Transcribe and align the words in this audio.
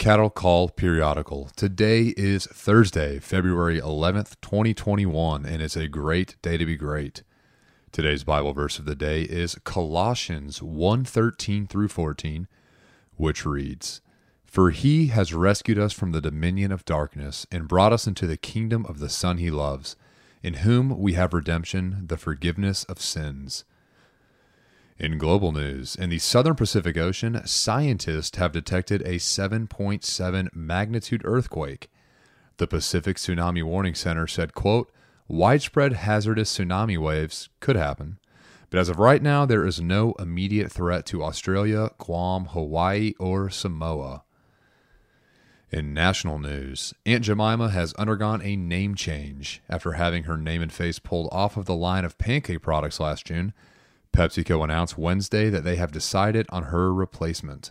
Cattle 0.00 0.30
Call 0.30 0.70
Periodical. 0.70 1.50
Today 1.56 2.14
is 2.16 2.46
Thursday, 2.46 3.18
February 3.18 3.78
11th, 3.78 4.40
2021, 4.40 5.44
and 5.44 5.60
it's 5.60 5.76
a 5.76 5.88
great 5.88 6.36
day 6.40 6.56
to 6.56 6.64
be 6.64 6.74
great. 6.74 7.22
Today's 7.92 8.24
Bible 8.24 8.54
verse 8.54 8.78
of 8.78 8.86
the 8.86 8.94
day 8.94 9.24
is 9.24 9.58
Colossians 9.62 10.62
1:13 10.62 11.66
through 11.66 11.88
14, 11.88 12.48
which 13.16 13.44
reads, 13.44 14.00
"For 14.46 14.70
he 14.70 15.08
has 15.08 15.34
rescued 15.34 15.78
us 15.78 15.92
from 15.92 16.12
the 16.12 16.22
dominion 16.22 16.72
of 16.72 16.86
darkness 16.86 17.46
and 17.52 17.68
brought 17.68 17.92
us 17.92 18.06
into 18.06 18.26
the 18.26 18.38
kingdom 18.38 18.86
of 18.86 19.00
the 19.00 19.10
Son 19.10 19.36
he 19.36 19.50
loves, 19.50 19.96
in 20.42 20.54
whom 20.64 20.98
we 20.98 21.12
have 21.12 21.34
redemption, 21.34 22.06
the 22.06 22.16
forgiveness 22.16 22.84
of 22.84 23.02
sins." 23.02 23.66
In 25.00 25.16
global 25.16 25.50
news, 25.50 25.96
in 25.96 26.10
the 26.10 26.18
southern 26.18 26.56
Pacific 26.56 26.98
Ocean, 26.98 27.40
scientists 27.46 28.36
have 28.36 28.52
detected 28.52 29.00
a 29.00 29.14
7.7 29.14 30.54
magnitude 30.54 31.22
earthquake. 31.24 31.90
The 32.58 32.66
Pacific 32.66 33.16
Tsunami 33.16 33.62
Warning 33.62 33.94
Center 33.94 34.26
said, 34.26 34.52
quote, 34.52 34.92
widespread 35.26 35.94
hazardous 35.94 36.54
tsunami 36.54 36.98
waves 36.98 37.48
could 37.60 37.76
happen, 37.76 38.18
but 38.68 38.78
as 38.78 38.90
of 38.90 38.98
right 38.98 39.22
now, 39.22 39.46
there 39.46 39.64
is 39.64 39.80
no 39.80 40.12
immediate 40.18 40.70
threat 40.70 41.06
to 41.06 41.24
Australia, 41.24 41.92
Guam, 41.96 42.44
Hawaii, 42.48 43.14
or 43.18 43.48
Samoa. 43.48 44.24
In 45.70 45.94
national 45.94 46.38
news, 46.38 46.92
Aunt 47.06 47.24
Jemima 47.24 47.70
has 47.70 47.94
undergone 47.94 48.42
a 48.42 48.54
name 48.54 48.94
change 48.94 49.62
after 49.66 49.92
having 49.92 50.24
her 50.24 50.36
name 50.36 50.60
and 50.60 50.70
face 50.70 50.98
pulled 50.98 51.30
off 51.32 51.56
of 51.56 51.64
the 51.64 51.74
line 51.74 52.04
of 52.04 52.18
pancake 52.18 52.60
products 52.60 53.00
last 53.00 53.24
June. 53.24 53.54
PepsiCo 54.12 54.62
announced 54.64 54.98
Wednesday 54.98 55.50
that 55.50 55.64
they 55.64 55.76
have 55.76 55.92
decided 55.92 56.46
on 56.50 56.64
her 56.64 56.92
replacement. 56.92 57.70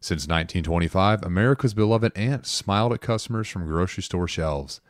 Since 0.00 0.22
1925, 0.22 1.22
America's 1.22 1.74
beloved 1.74 2.12
aunt 2.16 2.46
smiled 2.46 2.92
at 2.92 3.02
customers 3.02 3.48
from 3.48 3.66
grocery 3.66 4.02
store 4.02 4.26
shelves. 4.26 4.80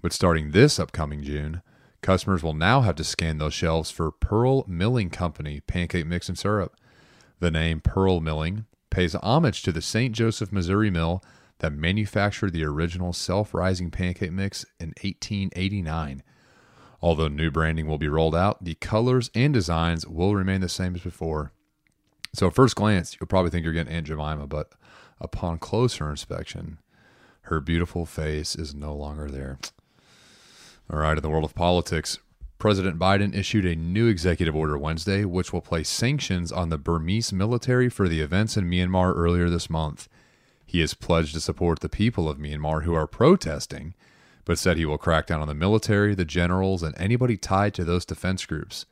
But 0.00 0.12
starting 0.12 0.52
this 0.52 0.78
upcoming 0.78 1.22
June, 1.22 1.62
customers 2.00 2.42
will 2.42 2.54
now 2.54 2.82
have 2.82 2.94
to 2.96 3.04
scan 3.04 3.38
those 3.38 3.54
shelves 3.54 3.90
for 3.90 4.12
Pearl 4.12 4.64
Milling 4.68 5.10
Company 5.10 5.60
pancake 5.60 6.06
mix 6.06 6.28
and 6.28 6.38
syrup. 6.38 6.76
The 7.40 7.50
name 7.50 7.80
Pearl 7.80 8.20
Milling 8.20 8.66
pays 8.90 9.16
homage 9.16 9.62
to 9.62 9.72
the 9.72 9.82
St. 9.82 10.14
Joseph, 10.14 10.52
Missouri 10.52 10.90
mill 10.90 11.22
that 11.58 11.72
manufactured 11.72 12.52
the 12.52 12.64
original 12.64 13.12
self 13.12 13.52
rising 13.52 13.90
pancake 13.90 14.32
mix 14.32 14.64
in 14.78 14.88
1889. 15.02 16.22
Although 17.02 17.28
new 17.28 17.50
branding 17.50 17.86
will 17.86 17.98
be 17.98 18.08
rolled 18.08 18.34
out, 18.34 18.64
the 18.64 18.74
colors 18.74 19.30
and 19.34 19.52
designs 19.52 20.06
will 20.06 20.34
remain 20.34 20.60
the 20.60 20.68
same 20.68 20.94
as 20.94 21.02
before. 21.02 21.52
So, 22.32 22.48
at 22.48 22.54
first 22.54 22.76
glance, 22.76 23.16
you'll 23.18 23.28
probably 23.28 23.50
think 23.50 23.64
you're 23.64 23.72
getting 23.72 23.92
Aunt 23.92 24.06
Jemima, 24.06 24.46
but 24.46 24.72
upon 25.20 25.58
closer 25.58 26.10
inspection, 26.10 26.78
her 27.42 27.60
beautiful 27.60 28.06
face 28.06 28.54
is 28.54 28.74
no 28.74 28.94
longer 28.94 29.30
there. 29.30 29.58
All 30.90 30.98
right, 30.98 31.16
in 31.16 31.22
the 31.22 31.30
world 31.30 31.44
of 31.44 31.54
politics, 31.54 32.18
President 32.58 32.98
Biden 32.98 33.34
issued 33.34 33.66
a 33.66 33.76
new 33.76 34.06
executive 34.06 34.56
order 34.56 34.78
Wednesday, 34.78 35.24
which 35.24 35.52
will 35.52 35.60
place 35.60 35.88
sanctions 35.88 36.50
on 36.50 36.70
the 36.70 36.78
Burmese 36.78 37.32
military 37.32 37.88
for 37.88 38.08
the 38.08 38.20
events 38.20 38.56
in 38.56 38.70
Myanmar 38.70 39.14
earlier 39.14 39.50
this 39.50 39.68
month. 39.68 40.08
He 40.64 40.80
has 40.80 40.94
pledged 40.94 41.34
to 41.34 41.40
support 41.40 41.80
the 41.80 41.88
people 41.88 42.28
of 42.28 42.38
Myanmar 42.38 42.84
who 42.84 42.94
are 42.94 43.06
protesting 43.06 43.94
but 44.46 44.58
said 44.58 44.78
he 44.78 44.86
will 44.86 44.96
crack 44.96 45.26
down 45.26 45.42
on 45.42 45.48
the 45.48 45.54
military, 45.54 46.14
the 46.14 46.24
generals, 46.24 46.82
and 46.82 46.94
anybody 46.96 47.36
tied 47.36 47.74
to 47.74 47.84
those 47.84 48.06
defense 48.06 48.46
groups. 48.46 48.86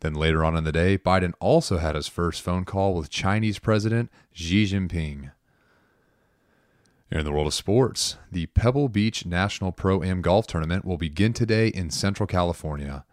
Then 0.00 0.14
later 0.14 0.44
on 0.44 0.56
in 0.56 0.64
the 0.64 0.72
day, 0.72 0.98
Biden 0.98 1.34
also 1.38 1.76
had 1.76 1.94
his 1.94 2.08
first 2.08 2.42
phone 2.42 2.64
call 2.64 2.94
with 2.94 3.10
Chinese 3.10 3.58
President 3.58 4.10
Xi 4.32 4.64
Jinping. 4.64 5.30
In 7.10 7.24
the 7.24 7.30
world 7.30 7.46
of 7.46 7.54
sports, 7.54 8.16
the 8.32 8.46
Pebble 8.46 8.88
Beach 8.88 9.24
National 9.24 9.70
Pro 9.70 10.02
Am 10.02 10.22
Golf 10.22 10.46
Tournament 10.46 10.84
will 10.84 10.96
begin 10.96 11.32
today 11.32 11.68
in 11.68 11.90
Central 11.90 12.26
California. 12.26 13.04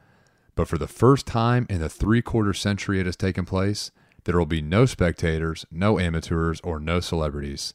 But 0.55 0.67
for 0.67 0.77
the 0.77 0.87
first 0.87 1.27
time 1.27 1.67
in 1.69 1.79
the 1.79 1.89
three 1.89 2.21
quarter 2.21 2.53
century 2.53 2.99
it 2.99 3.05
has 3.05 3.15
taken 3.15 3.45
place, 3.45 3.91
there 4.23 4.37
will 4.37 4.45
be 4.45 4.61
no 4.61 4.85
spectators, 4.85 5.65
no 5.69 5.99
amateurs, 5.99 6.61
or 6.63 6.79
no 6.79 7.01
celebrities. 7.01 7.73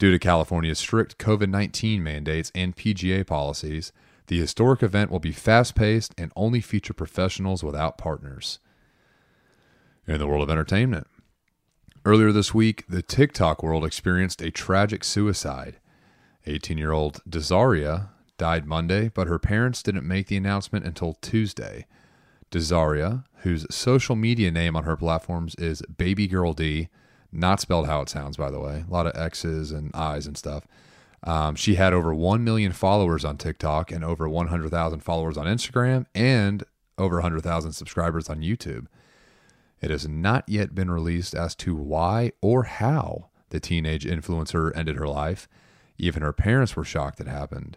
Due 0.00 0.10
to 0.10 0.18
California's 0.18 0.78
strict 0.78 1.18
COVID 1.18 1.50
19 1.50 2.02
mandates 2.02 2.50
and 2.54 2.74
PGA 2.74 3.26
policies, 3.26 3.92
the 4.28 4.38
historic 4.38 4.82
event 4.82 5.10
will 5.10 5.18
be 5.18 5.30
fast 5.30 5.74
paced 5.74 6.14
and 6.16 6.32
only 6.34 6.62
feature 6.62 6.94
professionals 6.94 7.62
without 7.62 7.98
partners. 7.98 8.60
In 10.06 10.16
the 10.16 10.26
world 10.26 10.42
of 10.42 10.48
entertainment, 10.48 11.06
earlier 12.06 12.32
this 12.32 12.54
week, 12.54 12.86
the 12.88 13.02
TikTok 13.02 13.62
world 13.62 13.84
experienced 13.84 14.40
a 14.40 14.50
tragic 14.50 15.04
suicide. 15.04 15.76
18 16.46 16.78
year 16.78 16.92
old 16.92 17.20
Dazharia 17.28 18.08
died 18.38 18.64
Monday, 18.64 19.10
but 19.10 19.26
her 19.28 19.38
parents 19.38 19.82
didn't 19.82 20.08
make 20.08 20.28
the 20.28 20.38
announcement 20.38 20.86
until 20.86 21.18
Tuesday. 21.20 21.84
Dazharia, 22.50 23.24
whose 23.42 23.66
social 23.70 24.16
media 24.16 24.50
name 24.50 24.76
on 24.76 24.84
her 24.84 24.96
platforms 24.96 25.54
is 25.56 25.82
Baby 25.98 26.26
Girl 26.26 26.54
D, 26.54 26.88
not 27.32 27.60
spelled 27.60 27.86
how 27.86 28.00
it 28.00 28.08
sounds, 28.08 28.36
by 28.36 28.50
the 28.50 28.60
way. 28.60 28.84
A 28.88 28.92
lot 28.92 29.06
of 29.06 29.16
X's 29.16 29.70
and 29.70 29.90
I's 29.94 30.26
and 30.26 30.36
stuff. 30.36 30.66
Um, 31.22 31.54
she 31.54 31.74
had 31.74 31.92
over 31.92 32.14
1 32.14 32.42
million 32.42 32.72
followers 32.72 33.24
on 33.24 33.36
TikTok 33.36 33.92
and 33.92 34.04
over 34.04 34.28
100,000 34.28 35.00
followers 35.00 35.36
on 35.36 35.46
Instagram 35.46 36.06
and 36.14 36.64
over 36.96 37.16
100,000 37.16 37.72
subscribers 37.72 38.28
on 38.28 38.40
YouTube. 38.40 38.86
It 39.80 39.90
has 39.90 40.08
not 40.08 40.44
yet 40.48 40.74
been 40.74 40.90
released 40.90 41.34
as 41.34 41.54
to 41.56 41.74
why 41.74 42.32
or 42.42 42.64
how 42.64 43.28
the 43.50 43.60
teenage 43.60 44.04
influencer 44.04 44.74
ended 44.76 44.96
her 44.96 45.08
life. 45.08 45.48
Even 45.98 46.22
her 46.22 46.32
parents 46.32 46.76
were 46.76 46.84
shocked 46.84 47.20
it 47.20 47.26
happened. 47.26 47.76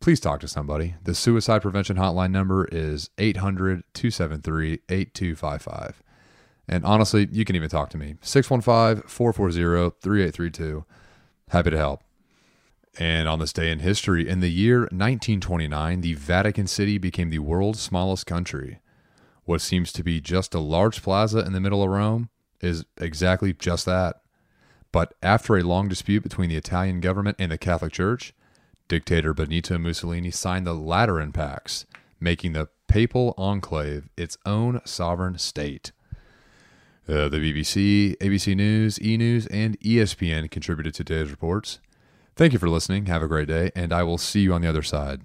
Please 0.00 0.20
talk 0.20 0.40
to 0.40 0.48
somebody. 0.48 0.96
The 1.04 1.14
suicide 1.14 1.62
prevention 1.62 1.96
hotline 1.96 2.32
number 2.32 2.66
is 2.72 3.10
800 3.18 3.84
273 3.94 4.80
8255. 4.88 6.02
And 6.68 6.84
honestly, 6.84 7.28
you 7.30 7.44
can 7.44 7.56
even 7.56 7.68
talk 7.68 7.90
to 7.90 7.98
me. 7.98 8.16
615 8.22 9.08
440 9.08 9.96
3832. 10.00 10.84
Happy 11.48 11.70
to 11.70 11.76
help. 11.76 12.02
And 12.98 13.28
on 13.28 13.38
this 13.38 13.52
day 13.52 13.70
in 13.70 13.78
history, 13.78 14.28
in 14.28 14.40
the 14.40 14.50
year 14.50 14.80
1929, 14.80 16.02
the 16.02 16.14
Vatican 16.14 16.66
City 16.66 16.98
became 16.98 17.30
the 17.30 17.38
world's 17.38 17.80
smallest 17.80 18.26
country. 18.26 18.80
What 19.44 19.60
seems 19.60 19.92
to 19.94 20.04
be 20.04 20.20
just 20.20 20.54
a 20.54 20.60
large 20.60 21.02
plaza 21.02 21.40
in 21.40 21.52
the 21.52 21.60
middle 21.60 21.82
of 21.82 21.90
Rome 21.90 22.28
is 22.60 22.84
exactly 22.98 23.52
just 23.52 23.86
that. 23.86 24.16
But 24.92 25.14
after 25.22 25.56
a 25.56 25.62
long 25.62 25.88
dispute 25.88 26.22
between 26.22 26.50
the 26.50 26.56
Italian 26.56 27.00
government 27.00 27.36
and 27.38 27.50
the 27.50 27.58
Catholic 27.58 27.92
Church, 27.92 28.34
dictator 28.88 29.32
Benito 29.32 29.78
Mussolini 29.78 30.30
signed 30.30 30.66
the 30.66 30.74
Lateran 30.74 31.32
Pacts, 31.32 31.86
making 32.20 32.52
the 32.52 32.68
papal 32.88 33.34
enclave 33.38 34.10
its 34.18 34.36
own 34.44 34.82
sovereign 34.84 35.38
state. 35.38 35.92
Uh, 37.08 37.28
the 37.28 37.38
BBC, 37.38 38.16
ABC 38.18 38.54
News, 38.54 39.00
E 39.02 39.16
News, 39.16 39.46
and 39.48 39.78
ESPN 39.80 40.48
contributed 40.50 40.94
to 40.94 41.04
today's 41.04 41.30
reports. 41.30 41.80
Thank 42.36 42.52
you 42.52 42.60
for 42.60 42.68
listening. 42.68 43.06
Have 43.06 43.22
a 43.22 43.28
great 43.28 43.48
day, 43.48 43.72
and 43.74 43.92
I 43.92 44.04
will 44.04 44.18
see 44.18 44.40
you 44.40 44.54
on 44.54 44.62
the 44.62 44.68
other 44.68 44.82
side. 44.82 45.20